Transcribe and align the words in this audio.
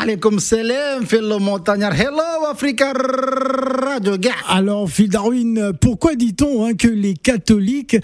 Alaikum 0.00 0.38
salam, 0.40 1.06
Phil 1.06 1.22
le 1.22 1.38
montagnard. 1.38 1.94
Hello, 1.94 2.44
Africa 2.50 2.92
Radio. 2.92 4.16
Alors, 4.46 4.90
Phil 4.90 5.08
Darwin, 5.08 5.72
pourquoi 5.80 6.16
dit-on 6.16 6.66
hein, 6.66 6.74
que 6.74 6.88
les 6.88 7.14
catholiques 7.14 7.96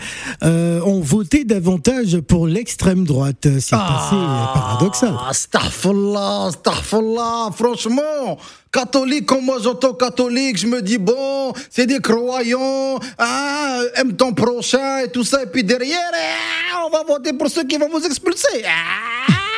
euh, 0.42 0.80
ont 0.80 1.00
voté 1.00 1.44
davantage 1.44 2.18
pour 2.20 2.46
l'extrême 2.46 3.04
droite? 3.04 3.46
C'est 3.60 3.76
assez 3.76 4.14
euh, 4.14 4.54
paradoxal. 4.54 5.14
Ah, 5.18 5.28
Astaghfirullah, 5.28 6.46
astaghfirullah, 6.46 7.50
franchement. 7.54 8.38
Catholique, 8.72 9.26
comme 9.26 9.44
moi 9.44 9.58
j'entends 9.62 9.94
catholique, 9.94 10.56
je 10.56 10.66
me 10.66 10.80
dis 10.80 10.98
bon, 10.98 11.52
c'est 11.70 11.86
des 11.86 12.00
croyants, 12.00 12.98
hein, 13.18 13.82
aime 13.96 14.16
ton 14.16 14.32
prochain 14.32 14.98
et 14.98 15.08
tout 15.08 15.24
ça, 15.24 15.42
et 15.42 15.46
puis 15.46 15.64
derrière, 15.64 16.10
eh, 16.14 16.86
on 16.86 16.90
va 16.90 17.02
voter 17.04 17.32
pour 17.32 17.48
ceux 17.48 17.64
qui 17.64 17.76
vont 17.76 17.88
vous 17.88 18.04
expulser. 18.04 18.64
Ah. 18.64 19.15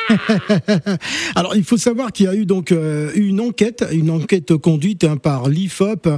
Alors, 1.35 1.55
il 1.55 1.63
faut 1.63 1.77
savoir 1.77 2.11
qu'il 2.11 2.25
y 2.25 2.29
a 2.29 2.35
eu 2.35 2.45
donc 2.45 2.71
euh, 2.71 3.11
une 3.15 3.39
enquête, 3.39 3.85
une 3.91 4.09
enquête 4.09 4.55
conduite 4.57 5.03
hein, 5.03 5.17
par 5.17 5.49
l'IFOP, 5.49 6.07
euh, 6.07 6.17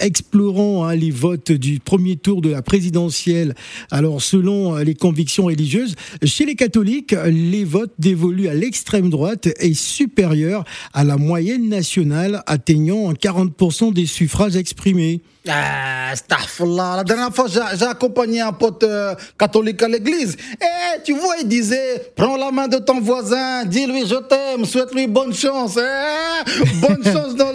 explorant 0.00 0.84
hein, 0.84 0.94
les 0.94 1.10
votes 1.10 1.52
du 1.52 1.80
premier 1.80 2.16
tour 2.16 2.40
de 2.40 2.50
la 2.50 2.62
présidentielle. 2.62 3.54
Alors, 3.90 4.22
selon 4.22 4.76
euh, 4.76 4.84
les 4.84 4.94
convictions 4.94 5.44
religieuses, 5.44 5.94
chez 6.24 6.44
les 6.44 6.54
catholiques, 6.54 7.14
les 7.26 7.64
votes 7.64 7.94
dévolus 7.98 8.48
à 8.48 8.54
l'extrême 8.54 9.10
droite 9.10 9.48
est 9.58 9.74
supérieur 9.74 10.64
à 10.92 11.04
la 11.04 11.16
moyenne 11.16 11.68
nationale, 11.68 12.42
atteignant 12.46 13.12
40% 13.12 13.92
des 13.92 14.06
suffrages 14.06 14.56
exprimés. 14.56 15.22
Ah, 15.48 16.10
astaghfirullah. 16.12 16.96
La 16.98 17.04
dernière 17.04 17.34
fois, 17.34 17.46
j'ai 17.48 17.84
accompagné 17.84 18.40
un 18.40 18.52
pote 18.52 18.84
euh, 18.84 19.14
catholique 19.36 19.82
à 19.82 19.88
l'église. 19.88 20.36
Et 20.60 21.02
tu 21.02 21.14
vois, 21.14 21.34
il 21.40 21.48
disait 21.48 22.12
Prends 22.14 22.36
la 22.36 22.52
main 22.52 22.68
de 22.68 22.78
ton 22.78 23.00
voisin, 23.00 23.64
dis-lui 23.64 24.06
je 24.06 24.14
t'aime, 24.16 24.64
souhaite-lui 24.64 25.08
bonne 25.08 25.34
chance. 25.34 25.76
Eh, 25.78 26.80
bonne 26.80 27.02
chance 27.12 27.34
dans 27.34 27.51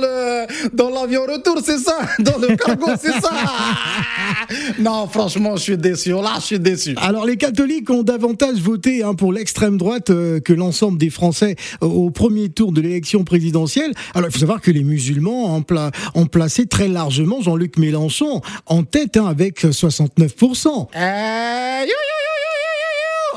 dans 0.77 0.89
l'avion 0.89 1.21
retour, 1.23 1.57
c'est 1.63 1.77
ça 1.79 1.97
Dans 2.19 2.37
le 2.37 2.55
cargo, 2.55 2.85
c'est 3.01 3.11
ça 3.19 3.31
Non, 4.79 5.07
franchement, 5.07 5.55
je 5.57 5.61
suis 5.63 5.77
déçu. 5.77 6.11
Là, 6.11 6.35
je 6.39 6.45
suis 6.45 6.59
déçu. 6.59 6.93
Alors 6.97 7.25
les 7.25 7.37
catholiques 7.37 7.89
ont 7.89 8.03
davantage 8.03 8.57
voté 8.59 9.03
hein, 9.03 9.13
pour 9.15 9.33
l'extrême 9.33 9.77
droite 9.77 10.09
euh, 10.09 10.39
que 10.39 10.53
l'ensemble 10.53 10.97
des 10.97 11.09
Français 11.09 11.55
euh, 11.83 11.87
au 11.87 12.09
premier 12.11 12.49
tour 12.49 12.71
de 12.71 12.81
l'élection 12.81 13.23
présidentielle. 13.23 13.91
Alors 14.13 14.29
il 14.29 14.33
faut 14.33 14.39
savoir 14.39 14.61
que 14.61 14.71
les 14.71 14.83
musulmans 14.83 15.55
ont, 15.55 15.61
pla- 15.63 15.91
ont 16.15 16.25
placé 16.27 16.65
très 16.67 16.87
largement 16.87 17.41
Jean-Luc 17.41 17.77
Mélenchon 17.77 18.41
en 18.67 18.83
tête 18.83 19.17
hein, 19.17 19.25
avec 19.27 19.63
69%. 19.63 20.87
Eh, 20.95 21.81
yo, 21.81 21.87
yo, 21.87 22.16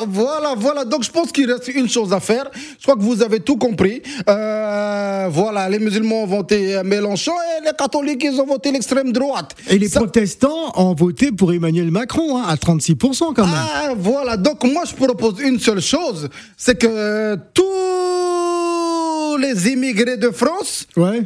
Voilà, 0.08 0.54
voilà. 0.56 0.84
Donc, 0.84 1.02
je 1.04 1.10
pense 1.10 1.32
qu'il 1.32 1.50
reste 1.50 1.68
une 1.68 1.88
chose 1.88 2.12
à 2.12 2.20
faire. 2.20 2.50
Je 2.78 2.82
crois 2.82 2.96
que 2.96 3.02
vous 3.02 3.22
avez 3.22 3.40
tout 3.40 3.56
compris. 3.56 4.02
Euh, 4.28 5.28
voilà, 5.30 5.68
les 5.68 5.78
musulmans 5.78 6.22
ont 6.22 6.26
voté 6.26 6.80
Mélenchon 6.84 7.32
et 7.32 7.64
les 7.66 7.72
catholiques, 7.76 8.22
ils 8.24 8.40
ont 8.40 8.46
voté 8.46 8.72
l'extrême 8.72 9.12
droite. 9.12 9.54
Et 9.68 9.78
les 9.78 9.88
Ça- 9.88 10.00
protestants 10.00 10.72
ont 10.76 10.94
voté 10.94 11.32
pour 11.32 11.52
Emmanuel 11.52 11.90
Macron 11.90 12.38
hein, 12.38 12.44
à 12.48 12.56
36% 12.56 13.32
quand 13.34 13.44
même. 13.46 13.54
Ah, 13.54 13.92
voilà. 13.96 14.36
Donc, 14.36 14.64
moi, 14.64 14.82
je 14.88 14.94
propose 14.94 15.40
une 15.40 15.58
seule 15.60 15.80
chose. 15.80 16.28
C'est 16.56 16.78
que 16.78 17.36
tous 17.54 19.36
les 19.38 19.68
immigrés 19.72 20.16
de 20.16 20.30
France, 20.30 20.86
Ouais. 20.96 21.22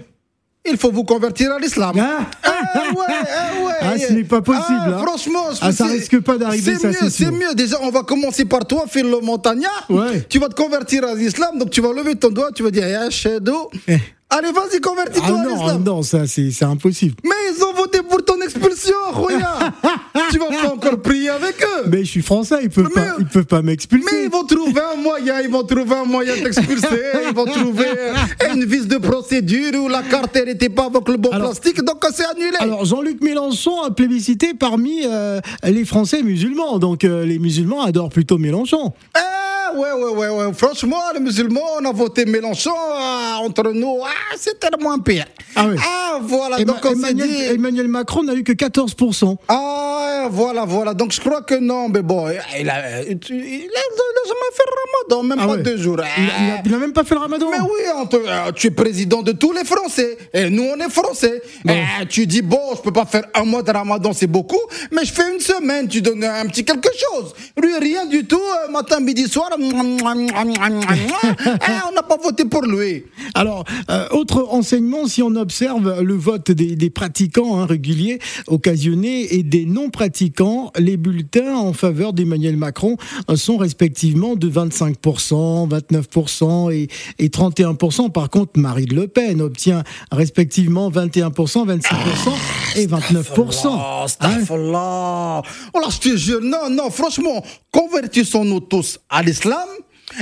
Il 0.66 0.76
faut 0.78 0.90
vous 0.90 1.04
convertir 1.04 1.52
à 1.52 1.58
l'islam. 1.58 1.92
Ah. 1.98 2.26
Ah 2.42 2.80
ouais, 2.94 3.04
ah 3.08 3.64
ouais. 3.64 3.72
Ah, 3.80 3.98
ce 3.98 4.12
n'est 4.12 4.24
pas 4.24 4.40
possible, 4.40 4.64
Ah, 4.80 4.88
hein. 4.98 5.02
Franchement, 5.06 5.44
Ah, 5.60 5.72
ça 5.72 5.86
c'est- 5.86 5.92
risque 5.92 6.20
pas 6.20 6.36
d'arriver, 6.38 6.74
ça, 6.76 6.88
mieux, 6.88 6.94
c'est. 7.00 7.10
C'est 7.10 7.30
mieux. 7.30 7.54
Déjà, 7.54 7.76
on 7.82 7.90
va 7.90 8.02
commencer 8.02 8.44
par 8.44 8.66
toi, 8.66 8.84
Phil 8.88 9.08
le 9.08 9.20
montagnard. 9.20 9.84
Ouais. 9.90 10.22
Tu 10.28 10.38
vas 10.38 10.48
te 10.48 10.54
convertir 10.54 11.04
à 11.04 11.14
l'islam, 11.14 11.58
donc 11.58 11.70
tu 11.70 11.80
vas 11.80 11.92
lever 11.92 12.14
ton 12.16 12.30
doigt, 12.30 12.50
tu 12.54 12.62
vas 12.62 12.70
dire, 12.70 12.84
eh, 12.86 13.10
Shadow. 13.10 13.70
Eh. 13.88 13.98
Allez, 14.30 14.50
vas-y, 14.52 14.80
convertis-toi 14.80 15.26
Ah 15.38 15.40
à 15.40 15.44
non, 15.44 15.54
l'islam. 15.54 15.82
non, 15.84 16.02
ça 16.02 16.26
c'est 16.26 16.50
c'est 16.50 16.64
impossible. 16.64 17.14
Mais 17.22 17.30
ils 17.54 17.62
ont 17.62 17.72
voté 17.74 18.00
pour 18.02 18.24
ton 18.24 18.40
expulsion, 18.40 18.96
Roya. 19.12 19.54
tu 20.30 20.38
vas 20.38 20.46
pas 20.46 20.72
encore 20.72 21.00
prier 21.02 21.28
avec 21.28 21.62
eux. 21.62 21.73
Mais 21.90 22.04
je 22.04 22.10
suis 22.10 22.22
français, 22.22 22.56
ils 22.62 22.70
peuvent 22.70 22.88
Mais- 22.94 23.02
pas, 23.02 23.16
ils 23.18 23.26
peuvent 23.26 23.44
pas 23.46 23.62
Mais 23.62 23.72
m'expulser. 23.72 24.24
ils 24.24 24.30
vont 24.30 24.44
trouver 24.44 24.80
un 24.94 25.00
moyen, 25.00 25.40
ils 25.40 25.50
vont 25.50 25.62
trouver 25.64 25.94
un 25.96 26.04
moyen 26.04 26.34
d'expulser, 26.42 26.86
ils 27.28 27.34
vont 27.34 27.44
trouver 27.46 27.86
une 28.52 28.64
vis 28.64 28.86
de 28.86 28.96
procédure 28.98 29.72
où 29.82 29.88
la 29.88 30.02
carte 30.02 30.36
n'était 30.36 30.68
pas 30.68 30.86
avec 30.86 31.08
le 31.08 31.16
bon 31.16 31.30
Alors- 31.30 31.50
plastique, 31.50 31.82
donc 31.82 32.04
c'est 32.14 32.24
annulé. 32.26 32.56
Alors 32.60 32.84
Jean-Luc 32.84 33.20
Mélenchon 33.22 33.82
a 33.82 33.90
plébiscité 33.90 34.52
parmi 34.54 35.00
euh, 35.04 35.40
les 35.64 35.84
Français 35.84 36.22
musulmans, 36.22 36.78
donc 36.78 37.04
euh, 37.04 37.24
les 37.24 37.38
musulmans 37.38 37.82
adorent 37.82 38.10
plutôt 38.10 38.38
Mélenchon. 38.38 38.92
Eh, 39.16 39.78
ouais, 39.78 39.92
ouais, 39.92 40.10
ouais, 40.12 40.28
ouais. 40.28 40.52
Franchement, 40.54 40.96
les 41.14 41.20
musulmans, 41.20 41.60
on 41.80 41.84
a 41.84 41.92
voté 41.92 42.24
Mélenchon 42.24 42.70
ah, 42.76 43.38
entre 43.42 43.72
nous. 43.72 43.98
Ah, 44.04 44.34
c'est 44.38 44.58
tellement 44.60 44.98
pire. 44.98 45.24
Ah 45.56 45.66
oui. 45.68 45.76
voilà. 46.22 46.62
Donc 46.64 46.76
on 46.84 46.90
Emmanuel, 46.92 47.28
dit. 47.28 47.42
Emmanuel 47.54 47.88
Macron 47.88 48.22
n'a 48.22 48.34
eu 48.34 48.42
que 48.44 48.52
14%. 48.52 49.36
Ah, 49.48 49.73
voilà, 50.28 50.64
voilà. 50.64 50.94
Donc 50.94 51.12
je 51.12 51.20
crois 51.20 51.42
que 51.42 51.54
non, 51.54 51.88
mais 51.88 52.02
bon, 52.02 52.28
il 52.30 52.38
a, 52.38 52.58
il 52.58 52.70
a, 52.70 53.04
jamais 54.26 54.50
fait 54.54 54.62
le 54.66 54.74
ramadan, 54.84 55.22
même 55.28 55.38
Ah 55.40 55.46
pas 55.46 55.52
ouais. 55.56 55.62
deux 55.62 55.76
jours. 55.76 55.98
Il 56.64 56.70
n'a 56.72 56.78
même 56.78 56.92
pas 56.92 57.04
fait 57.04 57.14
le 57.14 57.20
ramadan. 57.20 57.46
Mais 57.50 57.60
oui, 57.60 58.08
te- 58.10 58.16
euh, 58.16 58.52
tu 58.54 58.68
es 58.68 58.70
président 58.70 59.22
de 59.22 59.32
tous 59.32 59.52
les 59.52 59.64
Français. 59.64 60.16
Et 60.32 60.50
nous, 60.50 60.64
on 60.64 60.76
est 60.84 60.90
Français. 60.90 61.42
Eh, 61.68 62.06
tu 62.08 62.26
dis, 62.26 62.42
bon, 62.42 62.58
je 62.76 62.80
peux 62.82 62.92
pas 62.92 63.06
faire 63.06 63.24
un 63.34 63.44
mois 63.44 63.62
de 63.62 63.70
ramadan, 63.70 64.12
c'est 64.12 64.26
beaucoup, 64.26 64.60
mais 64.92 65.04
je 65.04 65.12
fais 65.12 65.32
une 65.32 65.40
semaine, 65.40 65.88
tu 65.88 66.02
donnes 66.02 66.24
un 66.24 66.46
petit 66.46 66.64
quelque 66.64 66.90
chose. 67.10 67.34
Lui, 67.62 67.76
rien 67.78 68.06
du 68.06 68.24
tout, 68.26 68.40
euh, 68.40 68.70
matin, 68.70 69.00
midi, 69.00 69.28
soir. 69.28 69.50
Eh, 69.56 69.60
on 71.90 71.94
n'a 71.94 72.02
pas 72.02 72.16
voté 72.22 72.44
pour 72.44 72.62
lui. 72.62 73.04
Alors, 73.34 73.64
euh, 73.90 74.06
autre 74.10 74.46
enseignement, 74.50 75.06
si 75.06 75.22
on 75.22 75.34
observe 75.36 76.00
le 76.02 76.14
vote 76.14 76.50
des, 76.50 76.76
des 76.76 76.90
pratiquants 76.90 77.58
hein, 77.58 77.66
réguliers, 77.66 78.18
occasionnés, 78.46 79.34
et 79.34 79.42
des 79.42 79.64
non-pratiquants, 79.66 80.72
les 80.78 80.96
bulletins 80.96 81.54
en 81.56 81.72
faveur 81.72 82.12
d'Emmanuel 82.12 82.56
Macron 82.56 82.96
sont 83.34 83.56
respectivement 83.56 84.13
de 84.36 84.48
25%, 84.48 85.68
29% 85.68 86.72
et, 86.72 86.88
et 87.18 87.28
31%. 87.28 88.10
Par 88.10 88.30
contre, 88.30 88.58
Marine 88.58 88.94
Le 88.94 89.08
Pen 89.08 89.40
obtient 89.40 89.82
respectivement 90.10 90.90
21%, 90.90 91.66
26% 91.66 91.84
et 92.76 92.86
29%. 92.86 93.66
Oh, 93.66 94.06
Hein. 94.20 95.42
Oh 95.74 95.78
là, 95.80 95.88
je 95.90 95.98
te 95.98 96.16
jure, 96.16 96.40
non, 96.40 96.70
non, 96.70 96.90
franchement, 96.90 97.44
convertissons-nous 97.70 98.60
tous 98.60 98.98
à 99.10 99.22
l'islam. 99.22 99.68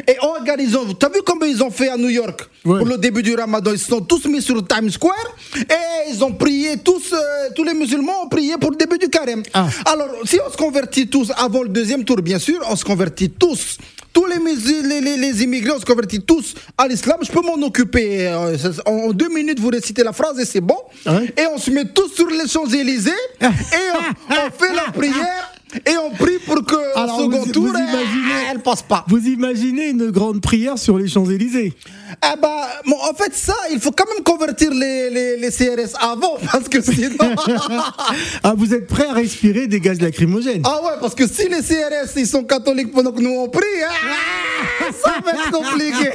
Et 0.08 0.16
organisons, 0.20 0.94
t'as 0.94 1.08
vu 1.08 1.20
comment 1.24 1.44
ils 1.46 1.62
ont 1.62 1.70
fait 1.70 1.88
à 1.88 1.96
New 1.96 2.08
York 2.08 2.48
Ouais. 2.64 2.78
pour 2.78 2.86
le 2.86 2.96
début 2.96 3.22
du 3.22 3.34
ramadan? 3.34 3.72
Ils 3.72 3.78
se 3.78 3.88
sont 3.88 4.00
tous 4.00 4.24
mis 4.26 4.40
sur 4.40 4.66
Times 4.66 4.90
Square 4.90 5.36
et 5.56 6.10
ils 6.10 6.22
ont 6.24 6.32
prié, 6.32 6.76
tous, 6.78 7.12
euh, 7.12 7.18
tous 7.54 7.64
les 7.64 7.74
musulmans 7.74 8.22
ont 8.24 8.28
prié 8.28 8.54
pour 8.60 8.70
le 8.70 8.76
début 8.76 8.98
du 8.98 9.08
carême. 9.08 9.42
Ah. 9.52 9.66
Alors, 9.86 10.08
si 10.24 10.38
on 10.46 10.50
se 10.50 10.56
convertit 10.56 11.08
tous 11.08 11.30
avant 11.36 11.62
le 11.62 11.68
deuxième 11.68 12.04
tour, 12.04 12.16
bien 12.22 12.38
sûr, 12.38 12.60
on 12.68 12.76
se 12.76 12.84
convertit 12.84 13.30
tous. 13.30 13.78
Tous 14.12 14.26
les, 14.26 14.36
les, 14.82 15.00
les, 15.00 15.16
les 15.16 15.42
immigrés, 15.42 15.72
on 15.74 15.80
se 15.80 15.86
convertit 15.86 16.20
tous 16.20 16.54
à 16.76 16.86
l'islam. 16.86 17.16
Je 17.22 17.32
peux 17.32 17.40
m'en 17.40 17.54
occuper. 17.66 18.28
euh, 18.28 18.56
En 18.84 19.10
deux 19.12 19.30
minutes, 19.30 19.58
vous 19.58 19.70
récitez 19.70 20.04
la 20.04 20.12
phrase 20.12 20.38
et 20.38 20.44
c'est 20.44 20.60
bon. 20.60 20.76
Ouais. 21.06 21.32
Et 21.36 21.46
on 21.46 21.56
se 21.58 21.70
met 21.70 21.86
tous 21.86 22.08
sur 22.14 22.28
les 22.28 22.46
Champs-Élysées 22.46 23.10
et 23.40 23.46
on, 23.46 24.34
on 24.34 24.50
fait 24.50 24.74
la 24.74 24.92
prière 24.92 25.52
et 25.86 25.96
on 25.96 26.10
prie 26.10 26.38
pour 26.46 26.62
que 26.66 26.76
au 26.76 27.22
second 27.22 27.38
vous- 27.44 27.52
tour, 27.52 27.68
vous 27.68 27.74
eh, 27.74 27.92
elle 28.52 28.60
passe 28.60 28.82
pas. 28.82 29.04
Vous 29.08 29.26
imaginez 29.26 29.88
une 29.88 30.10
grande 30.10 30.40
prière 30.40 30.78
sur 30.78 30.98
les 30.98 31.08
Champs-Élysées 31.08 31.72
Ah 32.20 32.36
bah, 32.40 32.68
bon, 32.86 32.96
en 32.96 33.14
fait, 33.14 33.34
ça, 33.34 33.54
il 33.72 33.80
faut 33.80 33.90
quand 33.92 34.04
même 34.14 34.22
convertir 34.22 34.70
les, 34.72 35.10
les, 35.10 35.36
les 35.38 35.50
CRS 35.50 35.96
avant 36.00 36.36
parce 36.52 36.68
que 36.68 36.80
sinon. 36.80 37.16
Ah, 38.44 38.54
vous 38.56 38.74
êtes 38.74 38.86
prêt 38.86 39.06
à 39.06 39.12
respirer 39.14 39.66
des 39.66 39.80
gaz 39.80 40.00
lacrymogènes 40.00 40.62
Ah 40.64 40.80
ouais, 40.82 40.92
parce 41.00 41.14
que 41.14 41.26
si 41.26 41.48
les 41.48 41.60
CRS 41.62 42.10
ils 42.16 42.26
sont 42.26 42.44
catholiques 42.44 42.92
pendant 42.92 43.12
que 43.12 43.20
nous 43.20 43.30
on 43.30 43.48
prie, 43.48 43.62
ah, 43.86 44.84
ça 45.02 45.14
va 45.24 45.32
être 45.32 45.50
compliqué. 45.50 46.10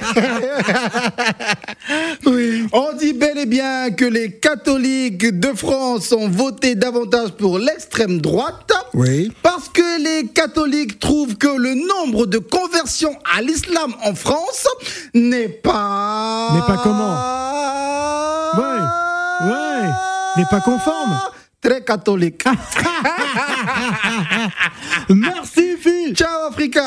Oui. 2.25 2.67
On 2.73 2.93
dit 2.97 3.13
bel 3.13 3.37
et 3.37 3.45
bien 3.45 3.91
que 3.91 4.05
les 4.05 4.31
catholiques 4.33 5.39
de 5.39 5.53
France 5.55 6.11
ont 6.11 6.27
voté 6.29 6.75
davantage 6.75 7.31
pour 7.31 7.57
l'extrême 7.59 8.19
droite. 8.19 8.71
Oui. 8.93 9.31
Les 9.99 10.27
catholiques 10.27 10.99
trouvent 10.99 11.35
que 11.37 11.47
le 11.47 11.73
nombre 11.73 12.27
de 12.27 12.37
conversions 12.37 13.17
à 13.35 13.41
l'islam 13.41 13.95
en 14.03 14.13
France 14.13 14.67
n'est 15.15 15.49
pas. 15.49 16.49
N'est 16.53 16.61
pas 16.61 16.77
comment 16.83 17.17
Ouais. 18.57 18.81
Ouais. 19.51 19.89
N'est 20.37 20.45
pas 20.45 20.61
conforme. 20.61 21.19
Très 21.61 21.83
catholique. 21.83 22.45
Merci 25.09 25.75
Phil 25.81 26.13
Ciao 26.15 26.47
Africa 26.49 26.83